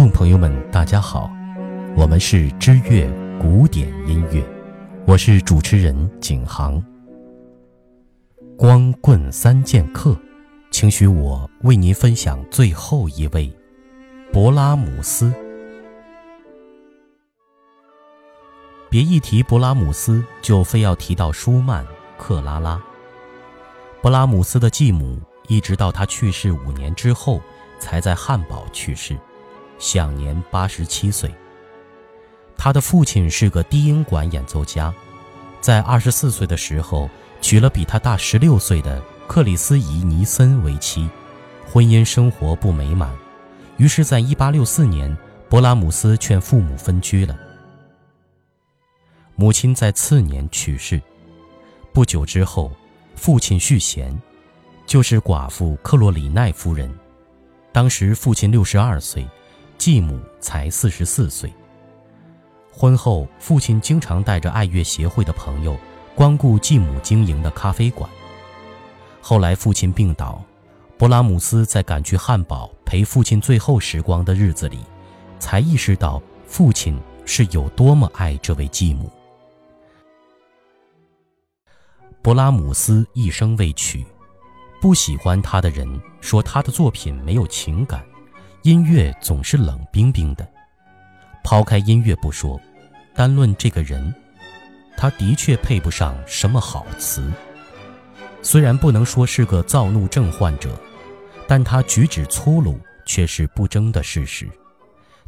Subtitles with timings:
[0.00, 1.30] 众朋友们，大家好，
[1.94, 3.06] 我们是知乐
[3.38, 4.42] 古典音乐，
[5.06, 6.82] 我是主持人景航。
[8.56, 10.18] 光棍三剑客，
[10.70, 13.54] 请许我为您分享最后一位，
[14.32, 15.30] 勃拉姆斯。
[18.88, 21.86] 别一提勃拉姆斯，就非要提到舒曼、
[22.16, 22.82] 克拉拉。
[24.00, 27.38] 勃拉姆斯的继母，一直到他去世五年之后，
[27.78, 29.14] 才在汉堡去世，
[29.80, 31.34] 享年八十七岁。
[32.56, 34.94] 他的父亲是个低音管演奏家，
[35.60, 41.08] 在二十四岁的时候娶了比他大十六岁的克里斯怡尼森为妻，
[41.66, 43.10] 婚姻生活不美满，
[43.78, 45.16] 于是，在一八六四年，
[45.48, 47.36] 勃拉姆斯劝父母分居了。
[49.36, 51.00] 母亲在次年去世，
[51.94, 52.70] 不久之后，
[53.14, 54.14] 父亲续弦，
[54.84, 56.92] 就是寡妇克洛里奈夫人。
[57.72, 59.26] 当时父亲六十二岁，
[59.80, 61.50] 继母才四十四岁。
[62.70, 65.74] 婚后，父亲经常带着爱乐协会的朋友
[66.14, 68.08] 光顾继母经营的咖啡馆。
[69.22, 70.44] 后来父亲病倒，
[70.98, 74.80] 勃拉姆斯在赶去汉堡陪父亲最后时光的日子里，
[75.38, 79.10] 才意识到父亲是有多么爱这位继母。
[82.22, 84.04] 勃拉姆斯一生未娶，
[84.78, 85.88] 不喜欢他的人
[86.20, 88.04] 说他的作品没有情感，
[88.62, 90.46] 音乐总是冷冰冰的。
[91.42, 92.60] 抛开音乐不说，
[93.14, 94.14] 单论这个人，
[94.96, 97.32] 他的确配不上什么好词。
[98.42, 100.78] 虽然不能说是个躁怒症患者，
[101.48, 104.46] 但他举止粗鲁却是不争的事实。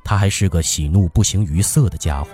[0.04, 2.30] 他还是个喜怒不形于色的家伙，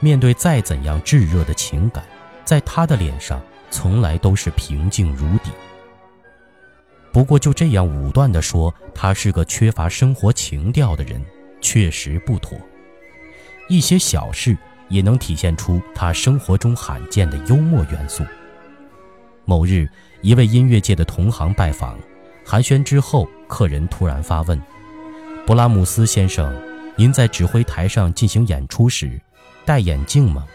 [0.00, 2.02] 面对再怎样炙热的情感，
[2.44, 3.40] 在他的脸上。
[3.70, 5.50] 从来都是平静如底。
[7.12, 11.24] 不过就这样武断地说他是个缺乏生活情调的人，
[11.60, 12.58] 确实不妥。
[13.68, 14.56] 一些小事
[14.88, 18.24] 也能体现出他生活中罕见的幽默元素。
[19.44, 19.88] 某日，
[20.20, 21.98] 一位音乐界的同行拜访，
[22.44, 24.60] 寒暄之后，客人突然发问
[25.46, 26.54] ：“勃拉姆斯先生，
[26.96, 29.20] 您在指挥台上进行演出时，
[29.64, 30.46] 戴眼镜吗？”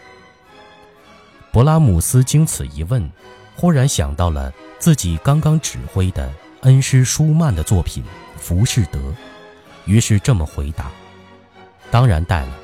[1.52, 3.08] 勃拉姆斯经此一问，
[3.54, 6.32] 忽然想到了自己刚刚指挥的
[6.64, 8.02] 恩师舒曼的作品
[8.38, 8.98] 《浮士德》，
[9.84, 10.90] 于是这么回答
[11.92, 12.58] ：“当然带了。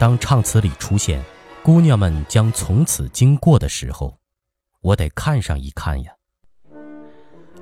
[0.00, 1.22] 当唱词里出现
[1.62, 4.18] ‘姑娘们将从此经过’的时候，
[4.80, 6.10] 我得看上一看呀。”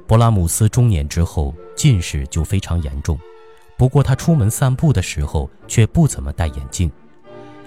[0.08, 3.18] 勃拉姆斯中年之后近视就非常严重，
[3.76, 6.90] 不过他出门散步的时候却不怎么戴眼镜。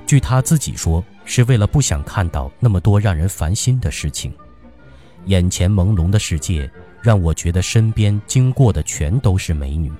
[0.08, 4.34] 据他自己说，是为了不想看到那么多让人烦心的事情。
[5.26, 6.68] 眼前朦胧的世界
[7.02, 9.92] 让我觉得身边经过的全都是美女，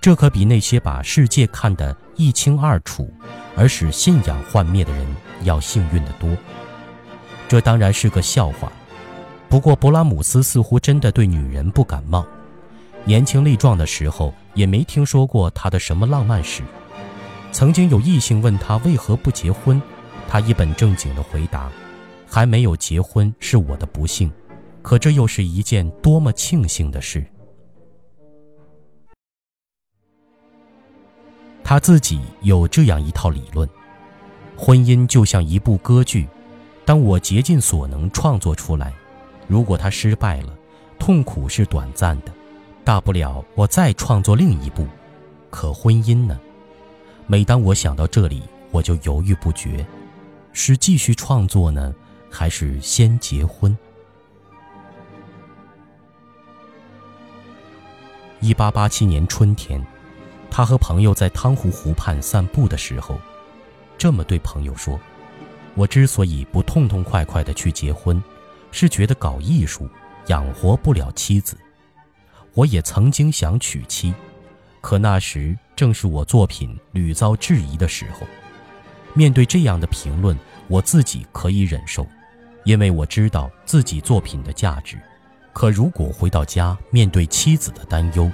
[0.00, 3.12] 这可比那些把世界看得一清二楚
[3.56, 5.06] 而使信仰幻灭的人
[5.42, 6.30] 要幸运得多。
[7.46, 8.72] 这当然是个笑话，
[9.48, 12.26] 不过勃拉姆斯似乎真的对女人不感冒。
[13.04, 16.62] 年轻力壮的时候也没听说过他的什么浪漫史。
[17.52, 19.80] 曾经有异性问他为何不结婚，
[20.28, 21.68] 他一本正经地回答
[22.30, 24.30] ：“还没有结婚是我的不幸，
[24.82, 27.24] 可这又是一件多么庆幸的事。”
[31.62, 33.68] 他自己有这样一套理论：
[34.56, 36.26] 婚姻就像一部歌剧，
[36.84, 38.92] 当我竭尽所能创作出来，
[39.46, 40.58] 如果它失败了，
[40.98, 42.32] 痛苦是短暂的，
[42.84, 44.86] 大不了我再创作另一部。
[45.48, 46.40] 可婚姻呢？
[47.26, 48.42] 每当我想到这里，
[48.72, 49.86] 我就犹豫不决：
[50.52, 51.94] 是继续创作呢，
[52.28, 53.76] 还是先结婚？
[58.40, 59.84] 一八八七年春天，
[60.50, 63.20] 他和朋友在汤湖湖畔散步的时候，
[63.98, 64.98] 这么对朋友说
[65.76, 68.22] ：“我之所以不痛痛快快的去结婚，
[68.72, 69.86] 是觉得搞艺术
[70.28, 71.54] 养活不了妻子。
[72.54, 74.14] 我也曾经想娶妻。”
[74.80, 78.26] 可那时正是我作品屡遭质疑的时候，
[79.12, 80.34] 面对这样的评论，
[80.66, 82.06] 我自己可以忍受，
[82.64, 84.98] 因为我知道自己作品的价值。
[85.52, 88.30] 可如果回到家面对妻子的担忧，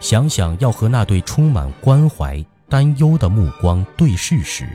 [0.00, 4.68] 想想要和那对充满关怀、担忧的目光对视时，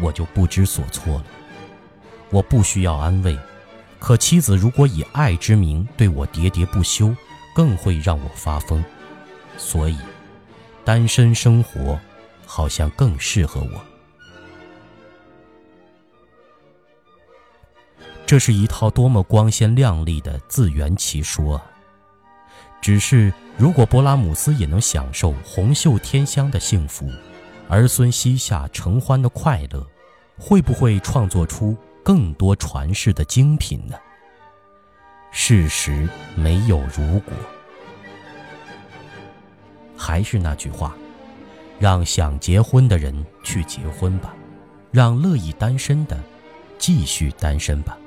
[0.00, 1.24] 我就不知所措了。
[2.30, 3.38] 我不需要安慰，
[3.98, 7.14] 可妻子如果以爱之名对我喋喋不休，
[7.54, 8.84] 更会让我发疯。
[9.56, 9.96] 所以。
[10.84, 11.96] 单身生活，
[12.44, 13.91] 好像更适合我。
[18.32, 21.66] 这是一套多么光鲜亮丽的自圆其说啊！
[22.80, 27.10] 只是，如果勃拉姆斯也能享受红袖添香的幸福，
[27.68, 29.86] 儿孙膝下承欢的快乐，
[30.38, 33.98] 会不会创作出更多传世的精品呢？
[35.30, 37.34] 事实没有如果。
[39.94, 40.96] 还是那句话，
[41.78, 43.14] 让想结婚的人
[43.44, 44.34] 去结婚吧，
[44.90, 46.18] 让乐意单身的
[46.78, 47.98] 继续单身吧。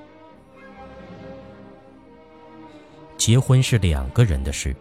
[3.26, 4.76] 结婚是两个人的事，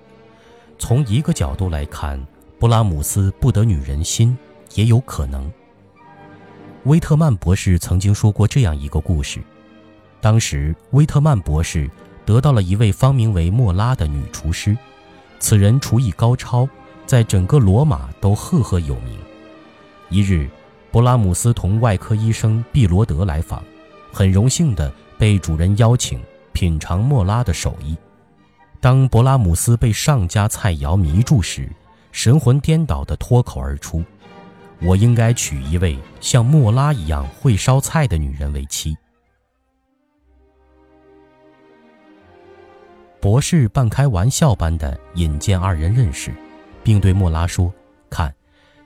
[0.79, 2.23] 从一个角度来看，
[2.59, 4.37] 布拉姆斯不得女人心
[4.75, 5.51] 也有可能。
[6.83, 9.41] 威特曼博士曾经说过这样一个故事：
[10.21, 11.91] 当时威特曼博士
[12.27, 14.77] 得到了一位芳名为莫拉的女厨师，
[15.39, 16.69] 此人厨艺高超，
[17.07, 19.19] 在整个罗马都赫赫有名。
[20.11, 20.47] 一日，
[20.93, 23.65] 勃拉姆斯同外科医生毕罗德来访，
[24.13, 26.21] 很荣幸地被主人邀请
[26.53, 27.97] 品尝莫拉的手艺。
[28.85, 31.67] 当勃拉姆斯被上家菜肴迷住时，
[32.13, 34.05] 神魂颠倒地脱口而出
[34.85, 38.95] ：“我应该娶一位像莫拉一样会烧菜的女人为妻。”
[43.23, 46.31] 博士半开玩笑般地引荐二人认识，
[46.83, 47.73] 并对莫拉说
[48.11, 48.35] ：“看，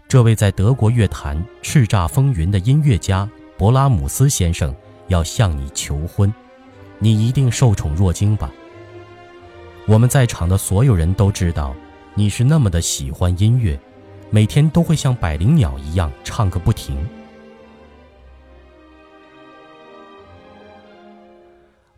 [0.07, 3.29] 这位在德国乐坛叱咤风云的音乐家
[3.59, 4.73] 勃拉姆斯先生
[5.09, 6.33] 要向你求婚，
[7.01, 8.49] 你一定受宠若惊吧。”
[9.89, 11.75] 我们在场的所有人都知道，
[12.15, 13.81] 你是那么的喜欢音乐，
[14.29, 17.09] 每天都会像百灵鸟一样唱个不停。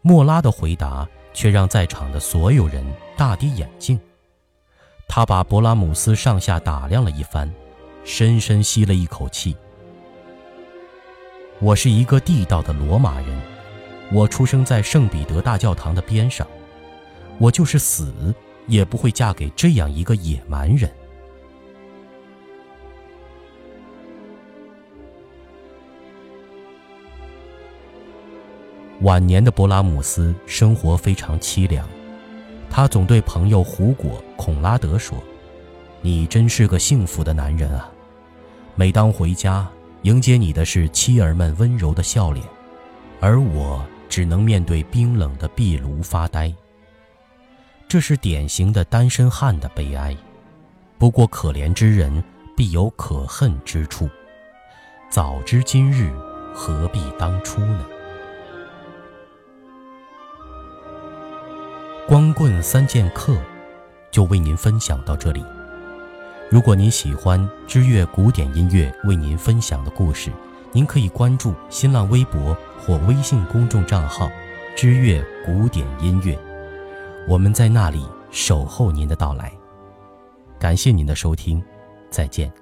[0.03, 3.99] 莫拉的回答却让在场的所有人大跌眼镜。
[5.09, 7.53] 他把勃拉姆斯上下打量了一番，
[8.05, 9.57] 深深吸了一口气。
[11.59, 13.43] 我是一个地道的罗马人，
[14.13, 16.47] 我出生在圣彼得大教堂的边上。
[17.41, 18.35] 我就是死，
[18.67, 20.91] 也不会嫁给这样一个野蛮人。
[29.01, 31.89] 晚年的勃拉姆斯生活非常凄凉，
[32.69, 35.17] 他总对朋友胡果·孔拉德说
[36.03, 37.91] ：“你真是个幸福的男人啊！
[38.75, 39.67] 每当回家，
[40.03, 42.45] 迎接你的是妻儿们温柔的笑脸，
[43.19, 46.53] 而我只能面对冰冷的壁炉发呆。”
[47.91, 50.17] 这是典型的单身汉的悲哀。
[50.97, 52.23] 不过，可怜之人
[52.57, 54.09] 必有可恨之处。
[55.11, 56.09] 早知今日，
[56.55, 57.85] 何必当初呢？
[62.07, 63.37] 光棍三剑客，
[64.13, 65.45] 就为您分享到这里。
[66.49, 70.31] 如果您喜欢知乐古典音乐为您分享的故事，
[70.71, 74.31] 您可以关注新浪微博或微信公众账号
[74.79, 76.39] “知乐古典音乐”。
[77.31, 79.53] 我们在那里守候您的到来，
[80.59, 81.63] 感谢您的收听，
[82.11, 82.53] 再见。